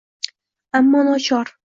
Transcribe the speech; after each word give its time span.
ammo 0.79 1.03
nochor 1.09 1.47